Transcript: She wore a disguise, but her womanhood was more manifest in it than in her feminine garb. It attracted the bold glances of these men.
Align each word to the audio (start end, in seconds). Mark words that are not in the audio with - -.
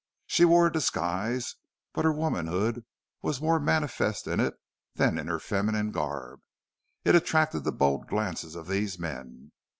She 0.25 0.45
wore 0.45 0.65
a 0.65 0.71
disguise, 0.73 1.57
but 1.93 2.05
her 2.05 2.11
womanhood 2.11 2.85
was 3.21 3.39
more 3.39 3.59
manifest 3.59 4.25
in 4.25 4.39
it 4.39 4.55
than 4.95 5.19
in 5.19 5.27
her 5.27 5.37
feminine 5.37 5.91
garb. 5.91 6.41
It 7.05 7.13
attracted 7.13 7.65
the 7.65 7.71
bold 7.71 8.07
glances 8.07 8.55
of 8.55 8.65
these 8.67 8.97
men. 8.97 9.51